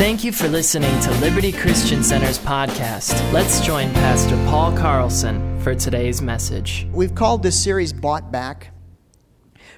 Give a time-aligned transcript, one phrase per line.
[0.00, 3.12] Thank you for listening to Liberty Christian Center's podcast.
[3.34, 6.86] Let's join Pastor Paul Carlson for today's message.
[6.90, 8.72] We've called this series Bought Back.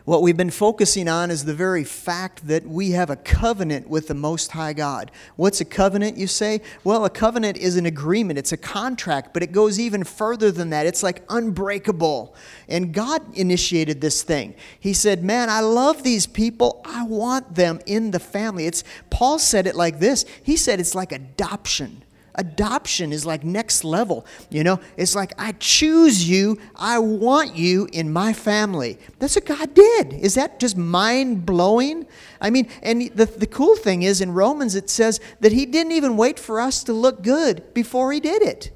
[0.04, 4.08] What we've been focusing on is the very fact that we have a covenant with
[4.08, 5.12] the Most High God.
[5.36, 6.60] What's a covenant, you say?
[6.82, 10.70] Well, a covenant is an agreement, it's a contract, but it goes even further than
[10.70, 10.86] that.
[10.86, 12.34] It's like unbreakable.
[12.68, 14.56] And God initiated this thing.
[14.80, 16.82] He said, Man, I love these people.
[16.84, 18.66] I want them in the family.
[18.66, 20.24] It's Paul said it like this.
[20.42, 22.02] He said it's like adoption.
[22.34, 24.24] Adoption is like next level.
[24.50, 28.98] You know, it's like I choose you, I want you in my family.
[29.18, 30.14] That's what God did.
[30.14, 32.06] Is that just mind blowing?
[32.40, 35.92] I mean, and the, the cool thing is in Romans it says that He didn't
[35.92, 38.70] even wait for us to look good before He did it.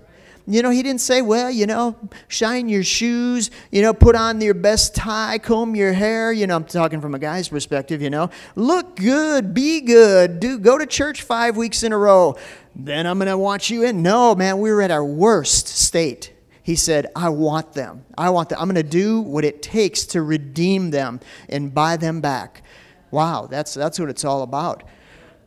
[0.48, 1.96] You know, he didn't say, well, you know,
[2.28, 6.32] shine your shoes, you know, put on your best tie, comb your hair.
[6.32, 8.30] You know, I'm talking from a guy's perspective, you know.
[8.54, 12.36] Look good, be good, do go to church five weeks in a row.
[12.78, 14.02] Then I'm going to want you in.
[14.02, 16.34] No, man, we were at our worst state.
[16.62, 18.04] He said, I want them.
[18.18, 18.58] I want them.
[18.60, 22.62] I'm going to do what it takes to redeem them and buy them back.
[23.10, 24.82] Wow, that's, that's what it's all about.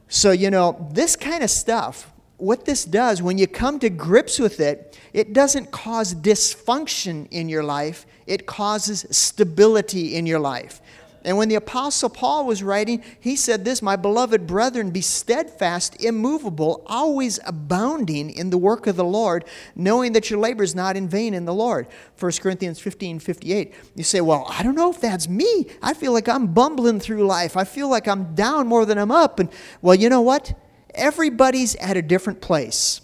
[0.08, 4.40] So, you know, this kind of stuff, what this does, when you come to grips
[4.40, 10.82] with it, it doesn't cause dysfunction in your life, it causes stability in your life.
[11.26, 16.02] And when the Apostle Paul was writing, he said this My beloved brethren, be steadfast,
[16.02, 20.96] immovable, always abounding in the work of the Lord, knowing that your labor is not
[20.96, 21.88] in vain in the Lord.
[22.20, 23.74] 1 Corinthians 15 58.
[23.96, 25.68] You say, Well, I don't know if that's me.
[25.82, 27.58] I feel like I'm bumbling through life.
[27.58, 29.40] I feel like I'm down more than I'm up.
[29.40, 29.50] And,
[29.82, 30.58] well, you know what?
[30.96, 33.02] Everybody's at a different place.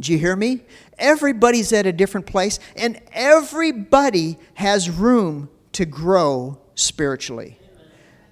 [0.00, 0.62] Do you hear me?
[0.98, 7.58] Everybody's at a different place, and everybody has room to grow spiritually.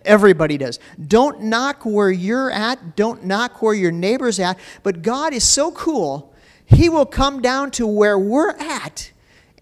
[0.05, 0.79] Everybody does.
[1.07, 5.71] Don't knock where you're at, don't knock where your neighbor's at, but God is so
[5.73, 6.35] cool,
[6.65, 9.13] He will come down to where we're at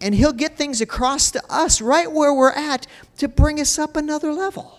[0.01, 2.87] and He'll get things across to us right where we're at
[3.19, 4.79] to bring us up another level.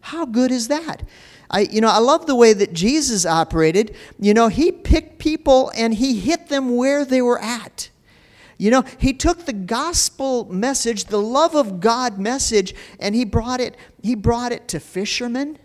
[0.00, 1.02] How good is that?
[1.50, 3.96] I, you know, I love the way that Jesus operated.
[4.18, 7.89] You know, he picked people and he hit them where they were at.
[8.60, 13.58] You know, he took the gospel message, the love of God message, and he brought
[13.58, 15.58] it, he brought it to fishermen.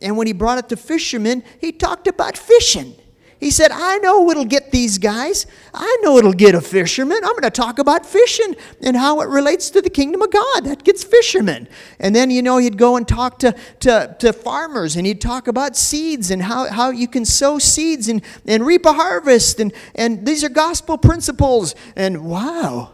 [0.00, 2.96] And when he brought it to fishermen, he talked about fishing.
[3.42, 5.46] He said, I know it'll get these guys.
[5.74, 7.18] I know it'll get a fisherman.
[7.24, 10.60] I'm going to talk about fishing and how it relates to the kingdom of God.
[10.60, 11.66] That gets fishermen.
[11.98, 15.48] And then, you know, he'd go and talk to, to, to farmers and he'd talk
[15.48, 19.58] about seeds and how, how you can sow seeds and, and reap a harvest.
[19.58, 21.74] And, and these are gospel principles.
[21.96, 22.92] And wow,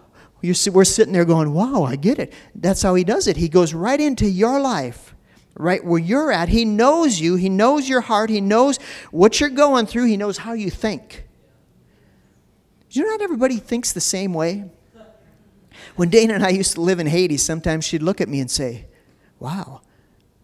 [0.55, 2.33] See, we're sitting there going, wow, I get it.
[2.55, 3.37] That's how he does it.
[3.37, 5.15] He goes right into your life
[5.59, 6.49] right where you're at.
[6.49, 8.79] He knows you, He knows your heart, He knows
[9.11, 11.25] what you're going through, He knows how you think.
[12.91, 14.71] You know, not everybody thinks the same way.
[15.97, 18.51] When Dana and I used to live in Haiti, sometimes she'd look at me and
[18.51, 18.87] say,
[19.39, 19.83] Wow,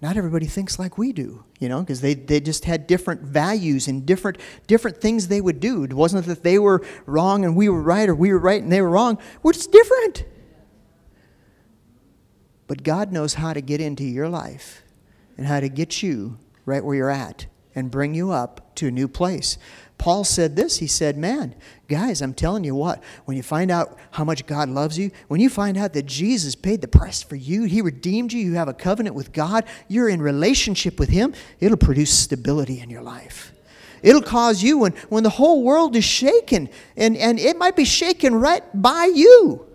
[0.00, 3.88] not everybody thinks like we do, you know, because they, they just had different values
[3.88, 5.82] and different, different things they would do.
[5.84, 8.70] It wasn't that they were wrong and we were right or we were right and
[8.70, 9.18] they were wrong.
[9.42, 10.24] We're just different.
[12.66, 14.83] But God knows how to get into your life
[15.36, 18.90] and how to get you right where you're at and bring you up to a
[18.90, 19.58] new place.
[19.98, 20.78] Paul said this.
[20.78, 21.54] He said, Man,
[21.88, 25.40] guys, I'm telling you what, when you find out how much God loves you, when
[25.40, 28.68] you find out that Jesus paid the price for you, He redeemed you, you have
[28.68, 33.52] a covenant with God, you're in relationship with Him, it'll produce stability in your life.
[34.02, 37.86] It'll cause you, when, when the whole world is shaken, and, and it might be
[37.86, 39.66] shaken right by you,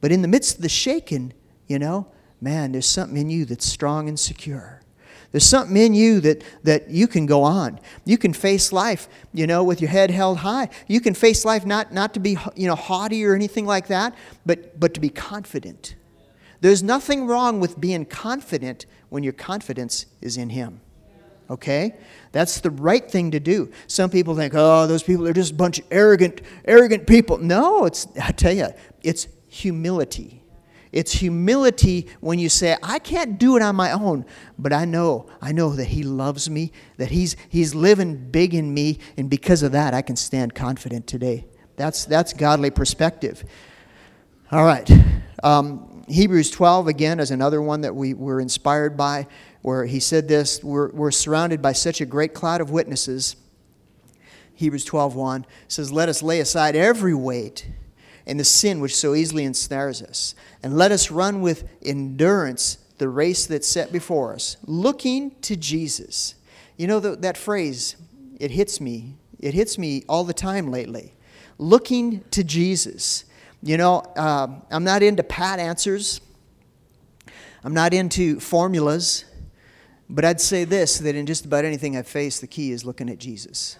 [0.00, 1.34] but in the midst of the shaking,
[1.66, 2.06] you know,
[2.40, 4.80] man, there's something in you that's strong and secure.
[5.34, 7.80] There's something in you that, that you can go on.
[8.04, 10.68] You can face life, you know, with your head held high.
[10.86, 14.14] You can face life not, not to be, you know, haughty or anything like that,
[14.46, 15.96] but, but to be confident.
[16.60, 20.80] There's nothing wrong with being confident when your confidence is in Him.
[21.50, 21.96] Okay?
[22.30, 23.72] That's the right thing to do.
[23.88, 27.38] Some people think, oh, those people are just a bunch of arrogant, arrogant people.
[27.38, 28.68] No, it's, I tell you,
[29.02, 30.43] it's humility.
[30.94, 34.24] It's humility when you say, I can't do it on my own,
[34.56, 38.72] but I know, I know that He loves me, that He's, he's living big in
[38.72, 41.46] me, and because of that, I can stand confident today.
[41.74, 43.44] That's, that's godly perspective.
[44.52, 44.88] All right.
[45.42, 49.26] Um, Hebrews 12, again, is another one that we were inspired by,
[49.62, 53.34] where he said this We're, we're surrounded by such a great cloud of witnesses.
[54.54, 57.66] Hebrews 12:1 says, Let us lay aside every weight
[58.26, 60.34] and the sin which so easily ensnares us.
[60.62, 66.34] And let us run with endurance the race that's set before us, looking to Jesus.
[66.76, 67.96] You know the, that phrase,
[68.38, 69.14] it hits me.
[69.40, 71.14] It hits me all the time lately.
[71.58, 73.24] Looking to Jesus.
[73.62, 76.20] You know, uh, I'm not into pat answers,
[77.62, 79.24] I'm not into formulas,
[80.10, 83.08] but I'd say this that in just about anything I face, the key is looking
[83.08, 83.78] at Jesus,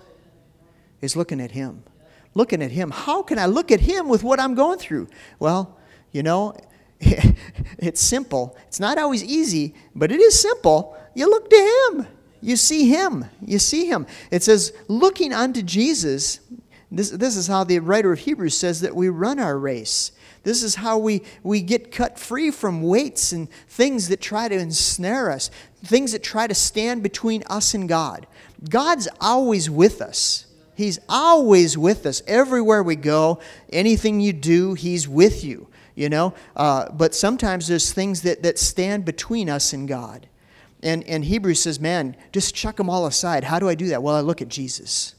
[1.03, 1.85] is looking at Him.
[2.35, 2.91] Looking at Him.
[2.91, 5.09] How can I look at Him with what I'm going through?
[5.39, 5.79] Well,
[6.13, 6.57] you know,
[7.01, 8.57] it's simple.
[8.67, 10.97] It's not always easy, but it is simple.
[11.15, 12.07] You look to Him.
[12.41, 13.25] You see Him.
[13.45, 14.07] You see Him.
[14.31, 16.41] It says, looking unto Jesus.
[16.91, 20.13] This, this is how the writer of Hebrews says that we run our race.
[20.45, 24.55] This is how we, we get cut free from weights and things that try to
[24.55, 25.51] ensnare us,
[25.83, 28.27] things that try to stand between us and God.
[28.69, 30.44] God's always with us.
[30.75, 32.23] He's always with us.
[32.27, 33.41] Everywhere we go,
[33.73, 36.35] anything you do, He's with you you know?
[36.57, 40.29] Uh, but sometimes there's things that, that stand between us and God.
[40.83, 43.45] And, and Hebrews says, man, just chuck them all aside.
[43.45, 44.03] How do I do that?
[44.03, 45.15] Well, I look at Jesus.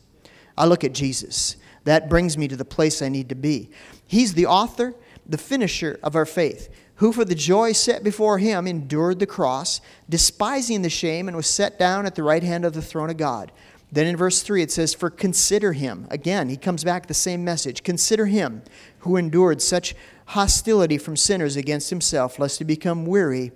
[0.57, 1.57] I look at Jesus.
[1.85, 3.69] That brings me to the place I need to be.
[4.05, 4.93] He's the author,
[5.25, 9.81] the finisher of our faith, who for the joy set before him endured the cross,
[10.07, 13.17] despising the shame, and was set down at the right hand of the throne of
[13.17, 13.51] God.
[13.95, 16.05] Then in verse 3 it says, For consider him.
[16.11, 17.81] Again, he comes back the same message.
[17.81, 18.61] Consider him
[18.99, 19.95] who endured such
[20.27, 23.53] hostility from sinners against himself, lest you become weary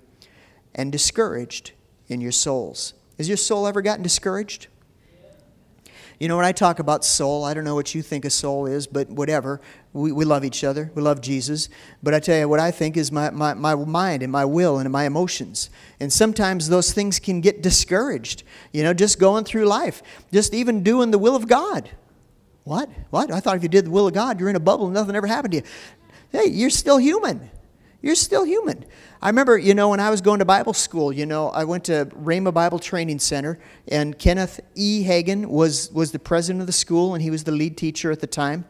[0.74, 1.74] and discouraged
[2.07, 2.94] in your souls.
[3.18, 4.68] Has your soul ever gotten discouraged?
[6.21, 8.65] You know, when I talk about soul, I don't know what you think a soul
[8.65, 9.59] is, but whatever.
[9.91, 10.91] We, we love each other.
[10.94, 11.68] We love Jesus.
[12.03, 14.77] But I tell you, what I think is my, my, my mind and my will
[14.77, 15.69] and my emotions.
[16.00, 20.83] And sometimes those things can get discouraged, you know, just going through life, just even
[20.83, 21.89] doing the will of God.
[22.65, 22.89] What?
[23.09, 23.31] What?
[23.31, 25.15] I thought if you did the will of God, you're in a bubble and nothing
[25.15, 25.63] ever happened to you.
[26.31, 27.50] Hey, you're still human.
[28.01, 28.86] You're still human.
[29.21, 31.83] I remember, you know, when I was going to Bible school, you know, I went
[31.86, 33.59] to Rhema Bible Training Center,
[33.89, 35.03] and Kenneth E.
[35.03, 38.21] Hagin was, was the president of the school, and he was the lead teacher at
[38.21, 38.63] the time.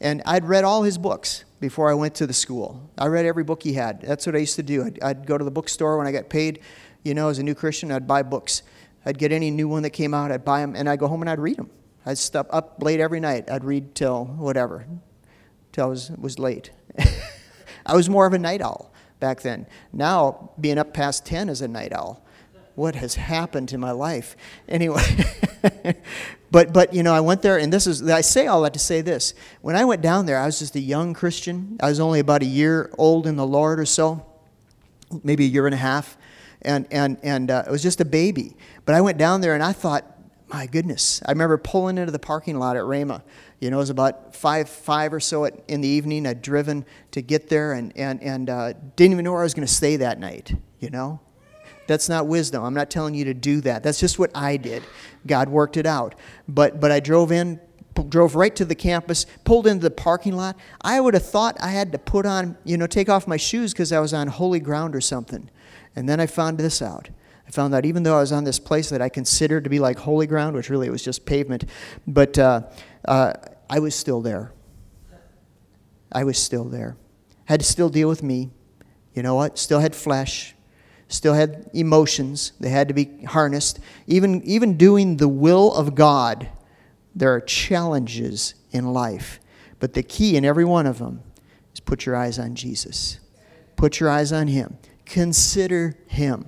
[0.00, 2.90] And I'd read all his books before I went to the school.
[2.98, 4.02] I read every book he had.
[4.02, 4.84] That's what I used to do.
[4.84, 6.60] I'd, I'd go to the bookstore when I got paid,
[7.02, 8.62] you know, as a new Christian, I'd buy books.
[9.04, 11.22] I'd get any new one that came out, I'd buy them, and I'd go home
[11.22, 11.70] and I'd read them.
[12.04, 13.50] I'd stop up late every night.
[13.50, 14.86] I'd read till whatever,
[15.72, 16.70] till I was, was late.
[17.86, 19.66] I was more of a night owl back then.
[19.92, 22.22] Now, being up past 10 is a night owl.
[22.74, 24.36] What has happened to my life?
[24.68, 25.02] Anyway,
[26.56, 28.78] but, but, you know, I went there, and this is, I say all that to
[28.78, 29.34] say this.
[29.60, 31.76] When I went down there, I was just a young Christian.
[31.82, 34.24] I was only about a year old in the Lord or so,
[35.22, 36.16] maybe a year and a half.
[36.62, 38.56] And, and, and uh, it was just a baby.
[38.86, 40.06] But I went down there, and I thought,
[40.48, 41.20] my goodness.
[41.26, 43.20] I remember pulling into the parking lot at Rhema.
[43.60, 46.26] you know, it was about five, five or so at, in the evening.
[46.26, 49.52] I'd driven to get there and, and, and uh, didn't even know where I was
[49.52, 51.20] going to stay that night, you know?
[51.86, 52.64] That's not wisdom.
[52.64, 53.82] I'm not telling you to do that.
[53.82, 54.82] That's just what I did.
[55.26, 56.14] God worked it out.
[56.48, 57.60] But, but I drove in,
[58.08, 60.56] drove right to the campus, pulled into the parking lot.
[60.82, 63.72] I would have thought I had to put on, you know, take off my shoes
[63.72, 65.50] because I was on holy ground or something.
[65.94, 67.08] And then I found this out.
[67.46, 69.78] I found out even though I was on this place that I considered to be
[69.78, 71.64] like holy ground, which really was just pavement,
[72.06, 72.62] but uh,
[73.06, 73.34] uh,
[73.70, 74.52] I was still there.
[76.10, 76.96] I was still there.
[77.44, 78.50] Had to still deal with me.
[79.14, 79.58] You know what?
[79.58, 80.55] Still had flesh.
[81.08, 82.52] Still had emotions.
[82.58, 83.78] They had to be harnessed.
[84.06, 86.48] Even, even doing the will of God,
[87.14, 89.38] there are challenges in life.
[89.78, 91.22] But the key in every one of them
[91.72, 93.20] is put your eyes on Jesus.
[93.76, 94.78] Put your eyes on Him.
[95.04, 96.46] Consider Him.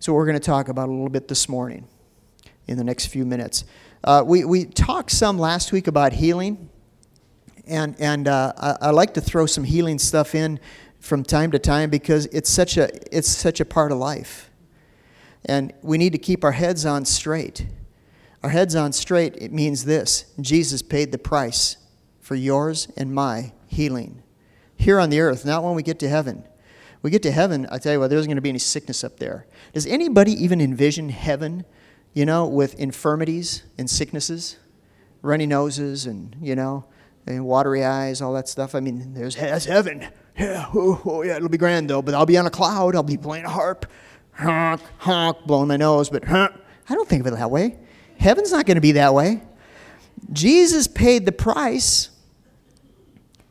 [0.00, 1.86] So, we're going to talk about a little bit this morning
[2.66, 3.64] in the next few minutes.
[4.04, 6.68] Uh, we, we talked some last week about healing,
[7.66, 10.60] and, and uh, I, I, like to throw some healing stuff in
[11.06, 14.50] from time to time because it's such a, it's such a part of life.
[15.44, 17.66] And we need to keep our heads on straight.
[18.42, 21.76] Our heads on straight, it means this Jesus paid the price
[22.20, 24.22] for yours and my healing
[24.76, 26.44] here on the earth, not when we get to heaven.
[27.02, 29.04] We get to heaven, I tell you what, there isn't going to be any sickness
[29.04, 29.46] up there.
[29.72, 31.64] Does anybody even envision heaven
[32.16, 34.56] you know, with infirmities and sicknesses,
[35.20, 36.86] runny noses, and, you know,
[37.26, 38.74] and watery eyes, all that stuff.
[38.74, 40.08] I mean, there's that's heaven.
[40.38, 42.02] Yeah, oh, oh, yeah, it'll be grand though.
[42.02, 42.94] But I'll be on a cloud.
[42.94, 43.86] I'll be playing a harp,
[44.32, 46.10] honk, honk, blowing my nose.
[46.10, 46.50] But I
[46.88, 47.78] don't think of it that way.
[48.18, 49.42] Heaven's not going to be that way.
[50.32, 52.10] Jesus paid the price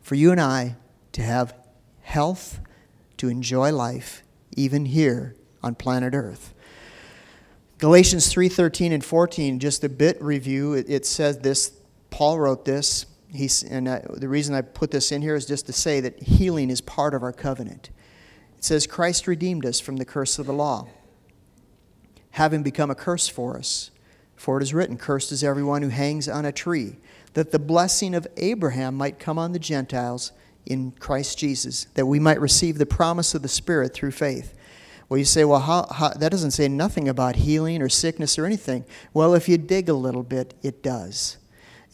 [0.02, 0.76] for you and I
[1.14, 1.56] to have
[2.02, 2.60] health,
[3.18, 4.24] to enjoy life,
[4.56, 6.54] even here on planet Earth.
[7.78, 10.74] Galatians 3:13 and 14, just a bit review.
[10.74, 11.72] It, it says this.
[12.10, 13.06] Paul wrote this.
[13.36, 16.22] He's, and I, the reason I put this in here is just to say that
[16.22, 17.90] healing is part of our covenant.
[18.58, 20.88] It says, Christ redeemed us from the curse of the law,
[22.32, 23.92] having become a curse for us.
[24.36, 26.98] For it is written, Cursed is everyone who hangs on a tree,
[27.34, 30.32] that the blessing of Abraham might come on the Gentiles
[30.66, 34.54] in Christ Jesus, that we might receive the promise of the Spirit through faith.
[35.08, 38.46] Well, you say, well, how, how, that doesn't say nothing about healing or sickness or
[38.46, 38.86] anything.
[39.14, 41.38] Well, if you dig a little bit, it does.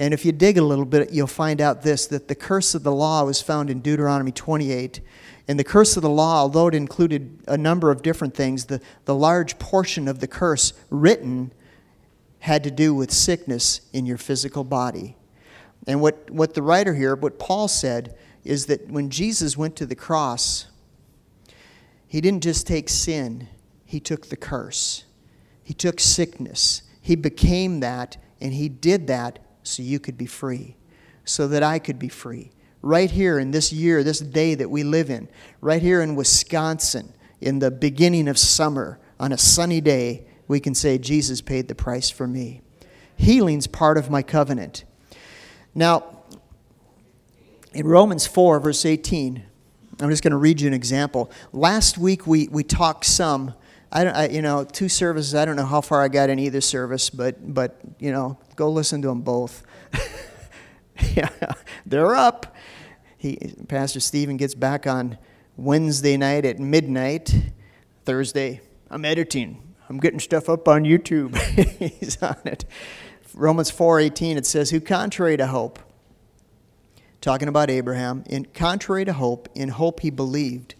[0.02, 2.82] And if you dig a little bit, you'll find out this that the curse of
[2.82, 5.00] the law was found in Deuteronomy 28.
[5.48, 8.82] And the curse of the law, although it included a number of different things, the,
[9.06, 11.54] the large portion of the curse written
[12.40, 15.18] had to do with sickness in your physical body.
[15.86, 19.86] And what, what the writer here, what Paul said, is that when Jesus went to
[19.86, 20.66] the cross,
[22.08, 23.50] he didn't just take sin,
[23.86, 25.04] he took the curse.
[25.64, 26.82] He took sickness.
[27.02, 30.76] He became that, and he did that so you could be free,
[31.26, 32.52] so that I could be free.
[32.82, 35.28] Right here in this year, this day that we live in,
[35.60, 40.76] right here in Wisconsin, in the beginning of summer, on a sunny day, we can
[40.76, 42.62] say, Jesus paid the price for me.
[43.16, 44.84] Healing's part of my covenant.
[45.76, 46.24] Now,
[47.74, 49.44] in Romans 4, verse 18,
[50.00, 51.32] I'm just going to read you an example.
[51.54, 53.54] Last week we, we talked some.
[53.92, 55.36] I don't, I, you know, two services.
[55.36, 58.72] I don't know how far I got in either service, but but you know, go
[58.72, 59.64] listen to them both.
[61.16, 61.30] yeah,
[61.86, 62.56] they're up.
[63.18, 65.18] He, Pastor Stephen gets back on
[65.58, 67.36] Wednesday night at midnight.
[68.06, 69.62] Thursday, I'm editing.
[69.90, 71.38] I'm getting stuff up on YouTube.
[72.00, 72.64] He's on it.
[73.34, 75.80] Romans 4:18 it says, "Who contrary to hope,
[77.20, 80.76] talking about Abraham, in contrary to hope, in hope he believed,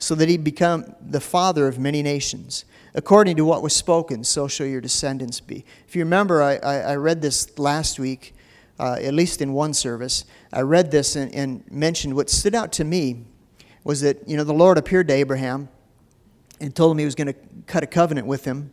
[0.00, 2.64] so that he become the father of many nations.
[2.92, 6.76] According to what was spoken, so shall your descendants be." If you remember, I, I,
[6.78, 8.34] I read this last week,
[8.80, 10.24] uh, at least in one service.
[10.52, 13.26] I read this and, and mentioned what stood out to me
[13.84, 15.68] was that you know the Lord appeared to Abraham
[16.60, 18.70] and told him he was going to cut a covenant with him.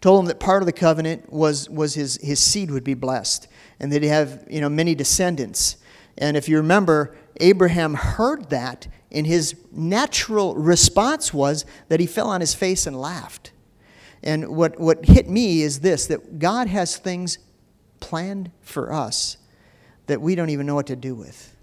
[0.00, 3.48] Told him that part of the covenant was, was his, his seed would be blessed
[3.80, 5.76] and that he'd have you know, many descendants.
[6.18, 12.28] And if you remember, Abraham heard that, and his natural response was that he fell
[12.28, 13.52] on his face and laughed.
[14.22, 17.38] And what, what hit me is this that God has things
[18.00, 19.36] planned for us
[20.06, 21.56] that we don't even know what to do with.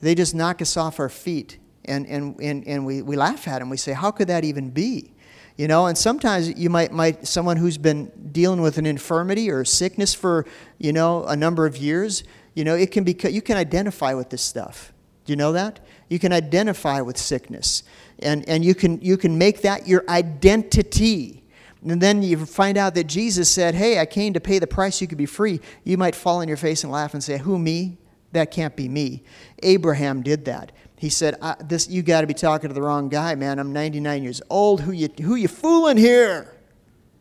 [0.00, 3.58] They just knock us off our feet and, and, and, and we, we laugh at
[3.58, 3.70] them.
[3.70, 5.12] We say, How could that even be?
[5.56, 9.64] You know, and sometimes you might, might someone who's been dealing with an infirmity or
[9.64, 10.46] sickness for,
[10.78, 14.30] you know, a number of years, you know, it can be, you can identify with
[14.30, 14.92] this stuff.
[15.24, 15.80] Do you know that?
[16.08, 17.82] You can identify with sickness.
[18.18, 21.44] And, and you, can, you can make that your identity.
[21.82, 25.00] And then you find out that Jesus said, Hey, I came to pay the price
[25.00, 25.60] you could be free.
[25.82, 27.98] You might fall on your face and laugh and say, Who, me?
[28.32, 29.22] That can't be me.
[29.62, 30.72] Abraham did that.
[30.96, 33.58] He said, "This you got to be talking to the wrong guy, man.
[33.58, 34.80] I'm 99 years old.
[34.80, 36.56] Who you who you fooling here?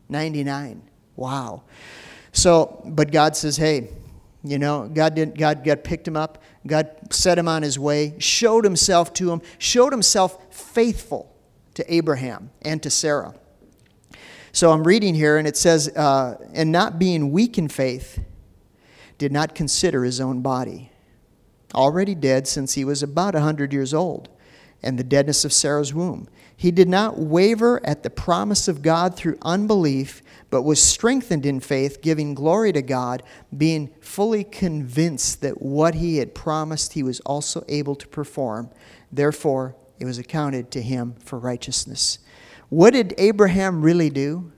[0.10, 0.82] 99.
[1.16, 1.64] Wow.
[2.32, 3.90] So, but God says, "Hey,
[4.44, 6.42] you know, God did God God picked him up.
[6.66, 11.34] God set him on his way, showed himself to him, showed himself faithful
[11.76, 13.36] to Abraham and to Sarah."
[14.52, 18.20] So I'm reading here, and it says, uh, "And not being weak in faith,
[19.18, 20.92] did not consider his own body."
[21.74, 24.30] already dead since he was about a 100 years old,
[24.82, 26.28] and the deadness of Sarah's womb.
[26.64, 31.60] He did not waver at the promise of God through unbelief, but was strengthened in
[31.60, 33.22] faith, giving glory to God,
[33.58, 38.70] being fully convinced that what he had promised he was also able to perform.
[39.12, 42.20] Therefore, it was accounted to him for righteousness.
[42.70, 44.54] What did Abraham really do?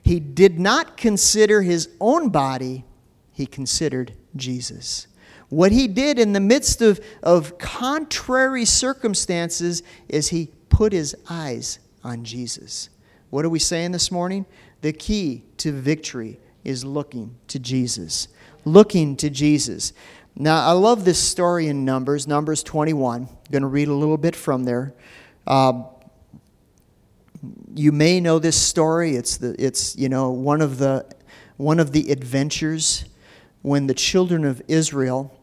[0.00, 2.84] He did not consider his own body,
[3.32, 5.08] he considered Jesus.
[5.48, 11.78] What he did in the midst of, of contrary circumstances is he put his eyes
[12.02, 12.88] on Jesus.
[13.28, 14.46] What are we saying this morning?
[14.80, 18.28] The key to victory is looking to Jesus.
[18.64, 19.92] Looking to Jesus.
[20.34, 23.28] Now, I love this story in Numbers, Numbers 21.
[23.28, 24.94] I'm going to read a little bit from there.
[25.46, 25.82] Uh,
[27.74, 29.16] you may know this story.
[29.16, 31.04] It's, the, it's you know, one of, the,
[31.58, 33.04] one of the adventures
[33.60, 35.36] when the children of Israel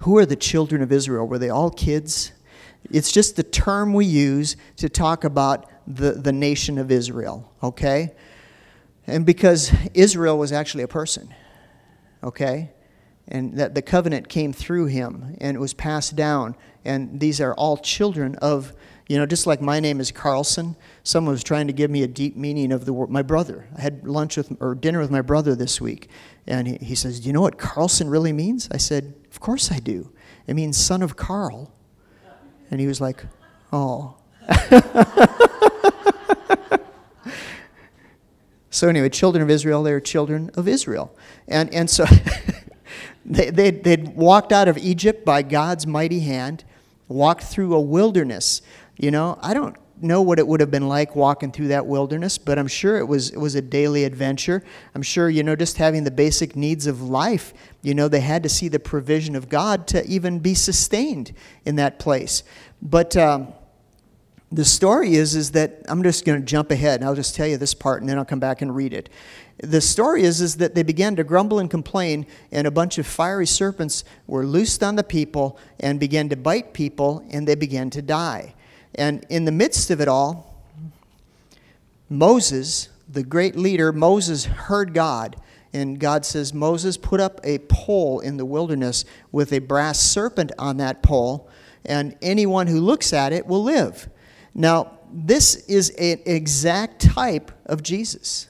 [0.00, 1.26] who are the children of Israel?
[1.26, 2.32] Were they all kids?
[2.90, 8.12] It's just the term we use to talk about the, the nation of Israel, okay?
[9.06, 11.34] And because Israel was actually a person,
[12.22, 12.70] okay?
[13.26, 16.56] And that the covenant came through him and it was passed down.
[16.84, 18.74] And these are all children of,
[19.08, 22.06] you know, just like my name is Carlson, someone was trying to give me a
[22.06, 23.66] deep meaning of the word, my brother.
[23.76, 26.08] I had lunch with, or dinner with my brother this week.
[26.46, 28.68] And he, he says, Do you know what Carlson really means?
[28.70, 30.12] I said, Of course I do.
[30.46, 31.72] It means son of Carl.
[32.70, 33.24] And he was like,
[33.72, 34.14] Oh.
[38.78, 41.12] So, anyway, children of Israel, they are children of Israel.
[41.48, 42.04] And, and so
[43.26, 46.62] they, they, they'd walked out of Egypt by God's mighty hand,
[47.08, 48.62] walked through a wilderness.
[48.96, 52.38] You know, I don't know what it would have been like walking through that wilderness,
[52.38, 54.62] but I'm sure it was it was a daily adventure.
[54.94, 57.52] I'm sure you know just having the basic needs of life.
[57.82, 61.32] You know they had to see the provision of God to even be sustained
[61.64, 62.42] in that place.
[62.80, 63.52] But um,
[64.50, 67.00] the story is is that I'm just going to jump ahead.
[67.00, 69.08] and I'll just tell you this part, and then I'll come back and read it.
[69.62, 73.06] The story is is that they began to grumble and complain, and a bunch of
[73.06, 77.90] fiery serpents were loosed on the people and began to bite people, and they began
[77.90, 78.54] to die.
[78.98, 80.62] And in the midst of it all,
[82.10, 85.36] Moses, the great leader, Moses heard God.
[85.72, 90.50] And God says, Moses, put up a pole in the wilderness with a brass serpent
[90.58, 91.48] on that pole,
[91.84, 94.08] and anyone who looks at it will live.
[94.54, 98.47] Now, this is an exact type of Jesus.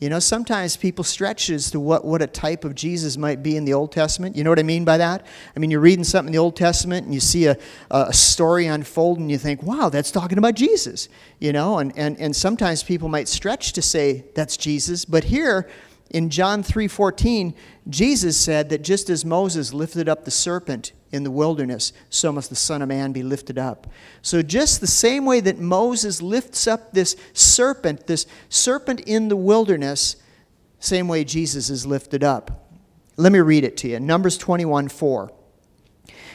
[0.00, 3.56] You know, sometimes people stretch as to what, what a type of Jesus might be
[3.56, 4.34] in the Old Testament.
[4.34, 5.26] You know what I mean by that?
[5.54, 7.58] I mean, you're reading something in the Old Testament and you see a,
[7.90, 11.10] a story unfold and you think, wow, that's talking about Jesus.
[11.38, 15.04] You know, and, and, and sometimes people might stretch to say that's Jesus.
[15.04, 15.68] But here,
[16.08, 17.54] in John 3:14,
[17.88, 22.50] Jesus said that just as Moses lifted up the serpent in the wilderness, so must
[22.50, 23.88] the Son of Man be lifted up.
[24.22, 29.36] So just the same way that Moses lifts up this serpent, this serpent in the
[29.36, 30.16] wilderness,
[30.78, 32.68] same way Jesus is lifted up.
[33.16, 34.00] Let me read it to you.
[34.00, 35.30] Numbers 21:4.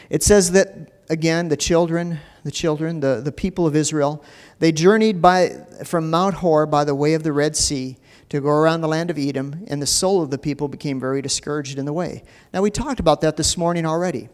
[0.09, 4.23] It says that again, the children, the children, the, the people of Israel,
[4.59, 5.49] they journeyed by
[5.83, 7.97] from Mount Hor by the way of the Red Sea
[8.29, 11.21] to go around the land of Edom, and the soul of the people became very
[11.21, 12.23] discouraged in the way.
[12.53, 14.29] Now, we talked about that this morning already.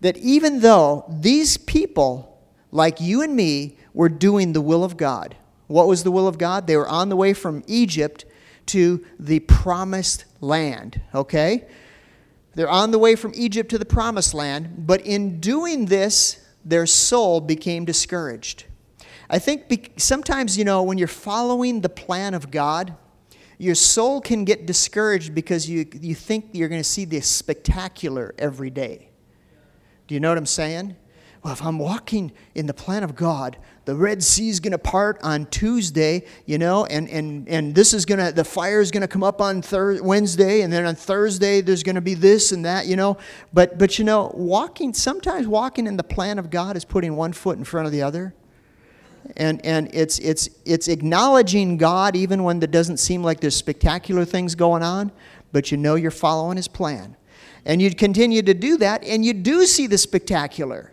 [0.00, 2.40] That even though these people,
[2.70, 5.36] like you and me, were doing the will of God,
[5.66, 6.66] what was the will of God?
[6.66, 8.24] They were on the way from Egypt
[8.66, 11.66] to the promised land, okay?
[12.54, 16.86] They're on the way from Egypt to the promised land, but in doing this, their
[16.86, 18.64] soul became discouraged.
[19.30, 22.94] I think sometimes, you know, when you're following the plan of God,
[23.58, 28.34] your soul can get discouraged because you, you think you're going to see the spectacular
[28.38, 29.07] every day.
[30.08, 30.96] Do you know what I'm saying?
[31.44, 34.78] Well, if I'm walking in the plan of God, the Red Sea is going to
[34.78, 38.90] part on Tuesday, you know, and, and, and this is going to, the fire is
[38.90, 42.14] going to come up on thir- Wednesday, and then on Thursday there's going to be
[42.14, 43.18] this and that, you know.
[43.52, 47.32] But, but, you know, walking, sometimes walking in the plan of God is putting one
[47.32, 48.34] foot in front of the other
[49.36, 54.24] and, and it's, it's, it's acknowledging God even when it doesn't seem like there's spectacular
[54.24, 55.12] things going on,
[55.52, 57.16] but you know you're following His plan.
[57.64, 60.92] And you continue to do that, and you do see the spectacular.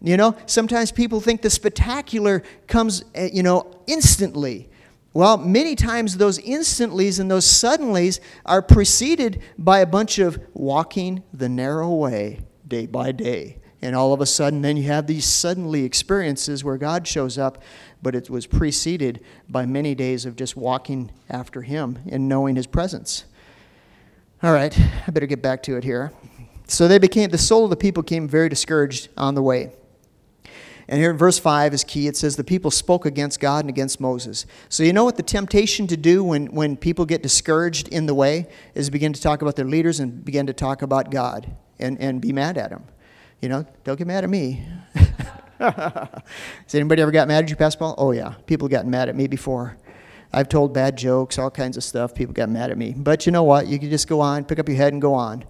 [0.00, 4.68] You know, sometimes people think the spectacular comes, eh, you know, instantly.
[5.12, 11.24] Well, many times those instantlies and those suddenlies are preceded by a bunch of walking
[11.32, 13.58] the narrow way day by day.
[13.80, 17.62] And all of a sudden, then you have these suddenly experiences where God shows up,
[18.02, 22.66] but it was preceded by many days of just walking after Him and knowing His
[22.66, 23.24] presence.
[24.40, 24.72] All right,
[25.04, 26.12] I better get back to it here.
[26.68, 29.72] So they became, the soul of the people became very discouraged on the way.
[30.86, 32.06] And here in verse 5 is key.
[32.06, 34.46] It says, The people spoke against God and against Moses.
[34.68, 38.14] So, you know what the temptation to do when, when people get discouraged in the
[38.14, 38.46] way
[38.76, 42.20] is begin to talk about their leaders and begin to talk about God and, and
[42.20, 42.84] be mad at Him.
[43.42, 44.64] You know, don't get mad at me.
[45.58, 47.96] Has anybody ever got mad at you, Pastor Paul?
[47.98, 48.34] Oh, yeah.
[48.46, 49.76] People have gotten mad at me before.
[50.32, 52.14] I've told bad jokes, all kinds of stuff.
[52.14, 52.94] People got mad at me.
[52.96, 53.66] But you know what?
[53.66, 55.44] You can just go on, pick up your head, and go on.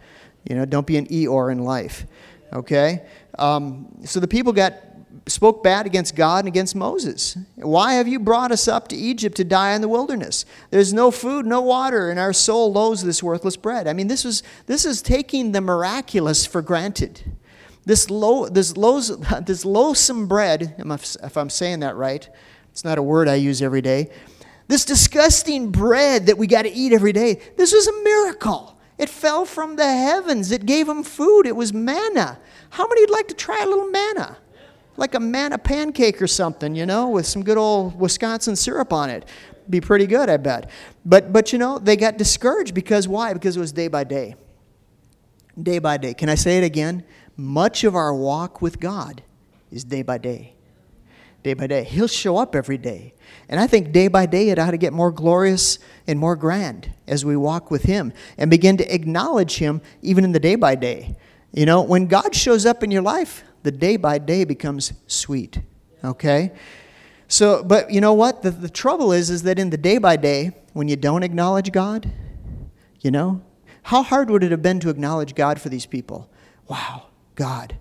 [0.49, 2.07] You know, don't be an Eeyore in life.
[2.53, 3.05] Okay?
[3.39, 4.75] Um, so the people got
[5.27, 7.37] spoke bad against God and against Moses.
[7.57, 10.45] Why have you brought us up to Egypt to die in the wilderness?
[10.71, 13.87] There's no food, no water, and our soul loathes this worthless bread.
[13.87, 17.23] I mean, this is this is taking the miraculous for granted.
[17.85, 19.01] This, low, this, low,
[19.47, 22.29] this loathsome bread, if I'm saying that right,
[22.71, 24.11] it's not a word I use every day.
[24.69, 28.79] This disgusting bread that we got to eat every day, this was a miracle.
[28.99, 30.51] It fell from the heavens.
[30.51, 31.47] It gave them food.
[31.47, 32.39] It was manna.
[32.71, 34.39] How many would like to try a little manna?
[34.97, 39.11] Like a manna pancake or something, you know, with some good old Wisconsin syrup on
[39.11, 39.27] it.
[39.71, 40.71] Be pretty good, I bet.
[41.05, 43.33] But, but you know, they got discouraged because why?
[43.33, 44.35] Because it was day by day.
[45.61, 46.15] Day by day.
[46.15, 47.05] Can I say it again?
[47.39, 49.23] much of our walk with God
[49.71, 50.55] is day by day.
[51.49, 51.85] Day by day.
[51.85, 53.15] He'll show up every day.
[53.49, 56.93] And I think day by day it ought to get more glorious and more grand
[57.07, 60.75] as we walk with Him and begin to acknowledge Him even in the day by
[60.75, 61.17] day.
[61.51, 65.61] You know, when God shows up in your life, the day by day becomes sweet.
[66.05, 66.53] Okay?
[67.29, 68.43] So, but you know what?
[68.43, 71.73] The, the trouble is, is that in the day by day, when you don't acknowledge
[71.73, 72.13] God,
[73.01, 73.41] you know,
[73.85, 76.31] how hard would it have been to acknowledge God for these people?
[76.67, 77.07] Wow,
[77.37, 77.79] God,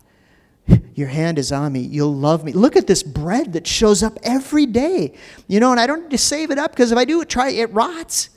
[0.96, 1.82] your hand is on me.
[1.82, 2.52] You'll love me.
[2.54, 5.14] Look at this bread that shows up every day.
[5.48, 7.30] You know, and I don't need to save it up because if I do it,
[7.30, 8.30] try it rots.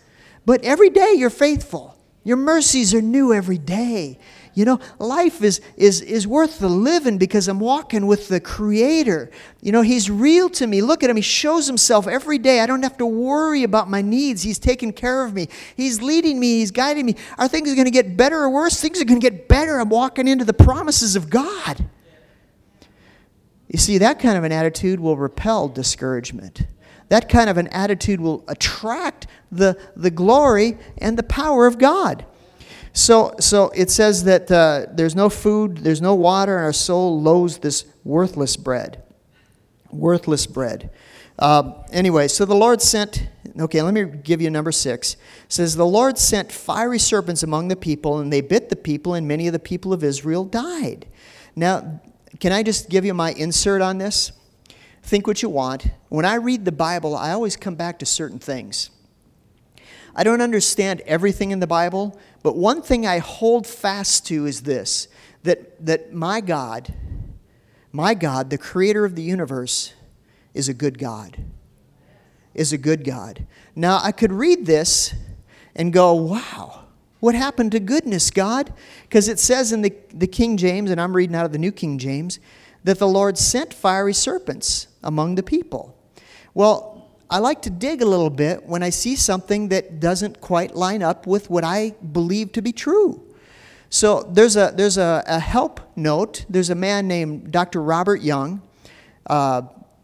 [0.45, 1.97] But every day you're faithful.
[2.23, 4.19] Your mercies are new every day.
[4.53, 9.31] You know, life is, is, is worth the living because I'm walking with the Creator.
[9.62, 10.83] You know, He's real to me.
[10.83, 11.16] Look at Him.
[11.16, 12.61] He shows Himself every day.
[12.61, 14.43] I don't have to worry about my needs.
[14.43, 15.49] He's taking care of me.
[15.77, 16.59] He's leading me.
[16.59, 17.14] He's guiding me.
[17.38, 18.81] Are things going to get better or worse?
[18.81, 19.79] Things are going to get better.
[19.79, 21.87] I'm walking into the promises of God.
[23.70, 26.66] You see, that kind of an attitude will repel discouragement.
[27.09, 32.26] That kind of an attitude will attract the, the glory and the power of God.
[32.92, 37.22] So, so it says that uh, there's no food, there's no water, and our soul
[37.22, 39.04] loathes this worthless bread.
[39.92, 40.90] Worthless bread.
[41.38, 43.28] Uh, anyway, so the Lord sent,
[43.59, 45.14] okay, let me give you number six.
[45.14, 49.14] It says, The Lord sent fiery serpents among the people, and they bit the people,
[49.14, 51.06] and many of the people of Israel died.
[51.54, 52.00] Now,
[52.38, 54.33] can I just give you my insert on this?
[55.03, 55.88] Think what you want.
[56.09, 58.90] When I read the Bible, I always come back to certain things.
[60.14, 64.62] I don't understand everything in the Bible, but one thing I hold fast to is
[64.62, 65.09] this
[65.43, 66.93] that, that my God,
[67.93, 69.95] my God, the creator of the universe,
[70.53, 71.37] is a good God.
[72.53, 73.47] Is a good God.
[73.77, 75.14] Now, I could read this
[75.77, 76.80] and go, wow,
[77.20, 78.72] what happened to goodness, God?
[79.02, 81.72] Because it says in the, the King James, and I'm reading out of the New
[81.72, 82.40] King James,
[82.85, 85.96] that the Lord sent fiery serpents among the people.
[86.54, 90.74] Well, I like to dig a little bit when I see something that doesn't quite
[90.74, 93.22] line up with what I believe to be true.
[93.88, 96.44] So there's a, there's a, a help note.
[96.48, 97.83] There's a man named Dr.
[97.83, 98.62] Robert Young.
[99.26, 99.62] Uh,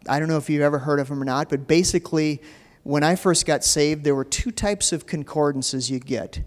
[0.08, 2.42] I don't know if you've ever heard of him or not, but basically,
[2.84, 6.40] when I first got saved, there were two types of concordances you'd get.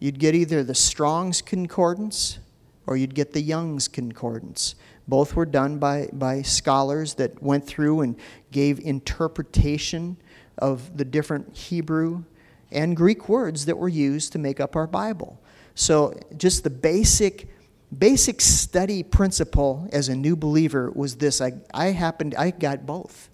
[0.00, 2.40] You'd get either the Strong's Concordance
[2.86, 4.74] or you'd get the Young's Concordance.
[5.06, 8.16] Both were done by, by scholars that went through and
[8.50, 10.16] gave interpretation
[10.58, 12.24] of the different Hebrew
[12.72, 15.40] and Greek words that were used to make up our Bible.
[15.74, 17.48] So, just the basic
[17.96, 23.29] basic study principle as a new believer was this I, I happened I got both.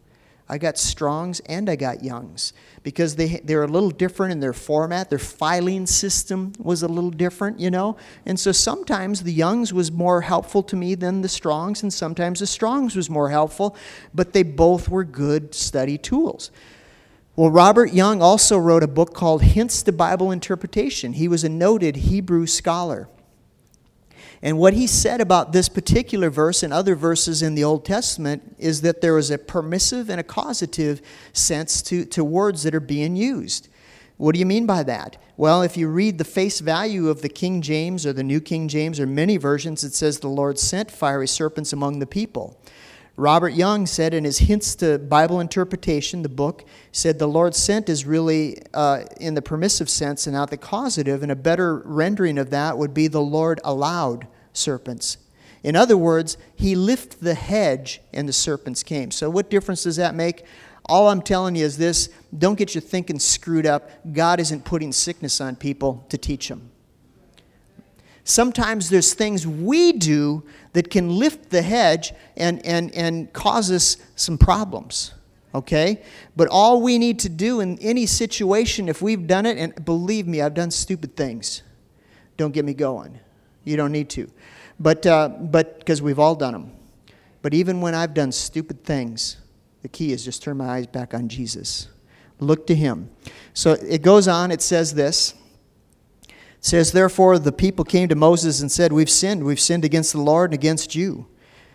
[0.49, 2.53] I got Strongs and I got Youngs
[2.85, 5.11] because they, they're a little different in their format.
[5.11, 7.97] Their filing system was a little different, you know.
[8.25, 12.39] And so sometimes the Youngs was more helpful to me than the Strongs, and sometimes
[12.39, 13.77] the Strongs was more helpful,
[14.15, 16.53] but they both were good study tools.
[17.35, 21.15] Well, Robert Young also wrote a book called Hints to Bible Interpretation.
[21.15, 23.09] He was a noted Hebrew scholar.
[24.43, 28.57] And what he said about this particular verse and other verses in the Old Testament
[28.59, 31.01] is that there is a permissive and a causative
[31.33, 33.69] sense to, to words that are being used.
[34.19, 35.19] What do you mean by that?
[35.37, 38.69] Well, if you read the face value of the King James or the New King
[38.69, 42.59] James or many versions, it says the Lord sent fiery serpents among the people.
[43.19, 47.89] Robert Young said in his Hints to Bible Interpretation, the book, said the Lord sent
[47.89, 52.37] is really uh, in the permissive sense and not the causative, and a better rendering
[52.37, 55.17] of that would be the Lord allowed serpents.
[55.63, 59.11] In other words, he lifted the hedge and the serpents came.
[59.11, 60.45] So, what difference does that make?
[60.85, 63.91] All I'm telling you is this don't get your thinking screwed up.
[64.13, 66.71] God isn't putting sickness on people to teach them.
[68.29, 73.99] Sometimes there's things we do that can lift the hedge and, and, and cause us
[74.17, 75.15] some problems.
[75.55, 76.03] Okay?
[76.35, 80.27] But all we need to do in any situation, if we've done it, and believe
[80.27, 81.63] me, I've done stupid things.
[82.37, 83.17] Don't get me going.
[83.63, 84.29] You don't need to.
[84.81, 86.73] But uh, but because we've all done them.
[87.43, 89.37] But even when I've done stupid things,
[89.83, 91.87] the key is just turn my eyes back on Jesus.
[92.41, 93.09] Look to him.
[93.55, 95.35] So it goes on, it says this
[96.67, 99.45] says, Therefore, the people came to Moses and said, We've sinned.
[99.45, 101.27] We've sinned against the Lord and against you.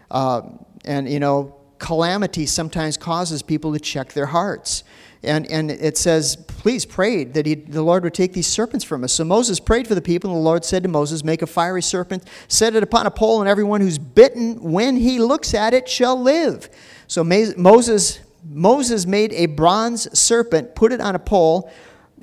[0.10, 0.42] Uh,
[0.84, 4.84] and, you know, calamity sometimes causes people to check their hearts.
[5.24, 9.04] And, and it says, Please pray that he, the Lord would take these serpents from
[9.06, 9.14] us.
[9.14, 11.82] So Moses prayed for the people, and the Lord said to Moses, Make a fiery
[11.82, 15.88] serpent, set it upon a pole, and everyone who's bitten, when he looks at it,
[15.88, 16.70] shall live.
[17.08, 21.72] So Moses, Moses made a bronze serpent, put it on a pole,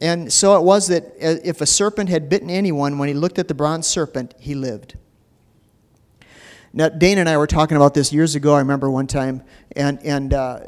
[0.00, 3.38] and so it was that uh, if a serpent had bitten anyone, when he looked
[3.38, 4.96] at the bronze serpent, he lived.
[6.72, 9.42] Now, Dana and I were talking about this years ago, I remember one time,
[9.74, 10.60] and, and uh,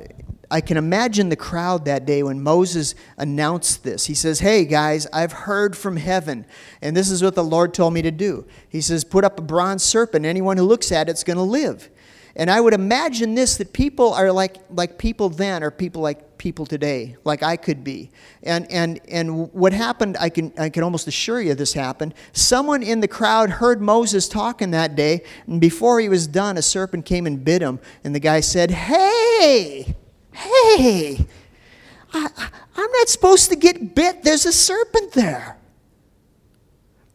[0.51, 4.07] I can imagine the crowd that day when Moses announced this.
[4.07, 6.45] He says, Hey, guys, I've heard from heaven,
[6.83, 8.47] and this is what the Lord told me to do.
[8.69, 10.27] He says, Put up a bronze serpent.
[10.27, 11.89] Anyone who looks at it's going to live.
[12.37, 16.39] And I would imagine this that people are like, like people then or people like
[16.39, 18.11] people today, like I could be.
[18.43, 22.15] And, and, and what happened, I can, I can almost assure you this happened.
[22.33, 26.63] Someone in the crowd heard Moses talking that day, and before he was done, a
[26.63, 27.79] serpent came and bit him.
[28.05, 29.95] And the guy said, Hey,
[30.33, 31.27] hey,
[32.13, 34.23] I, I'm not supposed to get bit.
[34.23, 35.59] There's a serpent there.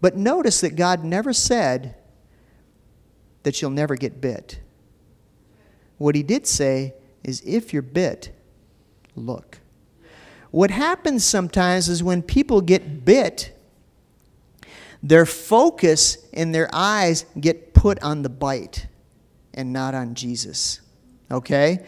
[0.01, 1.95] But notice that God never said
[3.41, 4.59] that you'll never get bit.
[5.97, 8.31] What he did say is if you're bit,
[9.15, 9.59] look.
[10.51, 13.51] What happens sometimes is when people get bit,
[15.03, 18.87] their focus and their eyes get put on the bite
[19.53, 20.81] and not on Jesus.
[21.29, 21.85] Okay?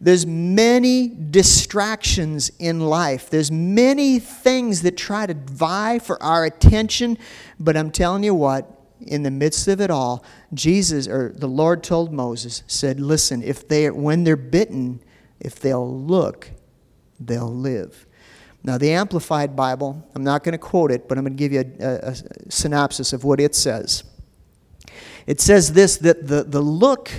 [0.00, 3.30] There's many distractions in life.
[3.30, 7.18] There's many things that try to vie for our attention,
[7.58, 11.82] but I'm telling you what, in the midst of it all, Jesus or the Lord
[11.82, 15.00] told Moses, said, "Listen, if they when they're bitten,
[15.40, 16.50] if they'll look,
[17.20, 18.06] they'll live."
[18.66, 21.52] Now, the Amplified Bible, I'm not going to quote it, but I'm going to give
[21.52, 22.16] you a, a, a
[22.50, 24.02] synopsis of what it says.
[25.26, 27.10] It says this that the, the look,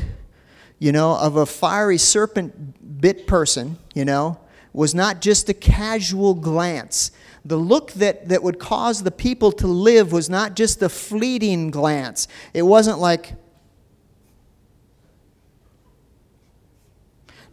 [0.80, 4.40] you know, of a fiery serpent bit person, you know,
[4.74, 7.12] was not just a casual glance.
[7.48, 11.72] The look that, that would cause the people to live was not just a fleeting
[11.72, 12.28] glance.
[12.54, 13.36] It wasn't like,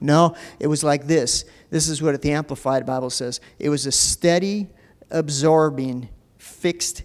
[0.01, 1.45] no, it was like this.
[1.71, 4.69] This is what the Amplified Bible says it was a steady,
[5.13, 7.05] absorbing, fixed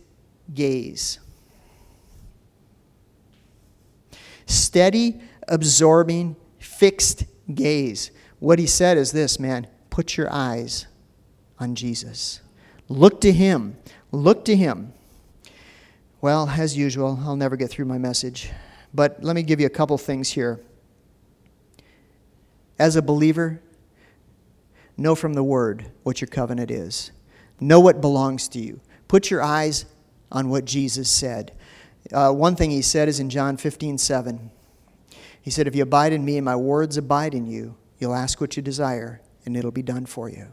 [0.51, 1.19] gaze.
[4.47, 8.09] Steady, absorbing, fixed gaze.
[8.39, 10.87] What he said is this, man put your eyes
[11.59, 12.39] on Jesus.
[12.89, 13.77] Look to him.
[14.11, 14.93] Look to him.
[16.21, 18.49] Well, as usual, I'll never get through my message.
[18.93, 20.59] But let me give you a couple things here.
[22.77, 23.61] As a believer,
[24.97, 27.11] know from the word what your covenant is,
[27.59, 28.81] know what belongs to you.
[29.07, 29.85] Put your eyes
[30.31, 31.53] on what Jesus said.
[32.11, 34.51] Uh, one thing he said is in John 15 7.
[35.41, 38.41] He said, If you abide in me and my words abide in you, you'll ask
[38.41, 40.47] what you desire, and it'll be done for you.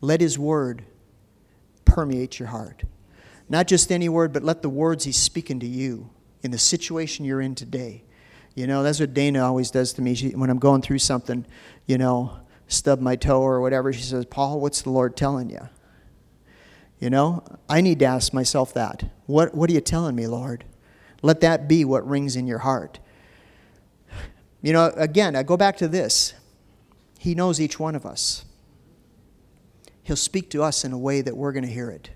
[0.00, 0.84] Let his word
[1.88, 2.84] permeate your heart.
[3.48, 6.10] Not just any word, but let the words he's speaking to you
[6.42, 8.04] in the situation you're in today.
[8.54, 10.14] You know, that's what Dana always does to me.
[10.14, 11.46] She, when I'm going through something,
[11.86, 15.68] you know, stub my toe or whatever, she says, Paul, what's the Lord telling you?
[16.98, 19.04] You know, I need to ask myself that.
[19.26, 20.64] What, what are you telling me, Lord?
[21.22, 22.98] Let that be what rings in your heart.
[24.60, 26.34] You know, again, I go back to this.
[27.18, 28.44] He knows each one of us.
[30.08, 32.08] He'll speak to us in a way that we're going to hear it.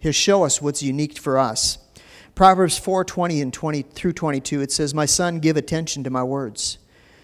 [0.00, 1.78] He'll show us what's unique for us.
[2.34, 6.78] Proverbs 4:20 and 20 through 22 it says, "My son, give attention to my words.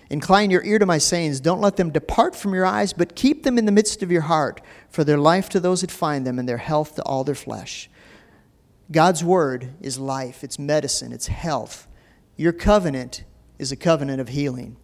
[0.08, 1.40] Incline your ear to my sayings.
[1.40, 4.22] Don't let them depart from your eyes, but keep them in the midst of your
[4.22, 7.34] heart, for their life to those that find them and their health to all their
[7.34, 7.90] flesh."
[8.92, 11.88] God's word is life, it's medicine, it's health.
[12.36, 13.24] Your covenant
[13.58, 14.76] is a covenant of healing.